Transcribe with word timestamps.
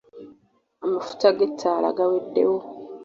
Amafuta 0.85 1.27
g'etaala 1.37 1.89
gaweddewo. 1.97 2.57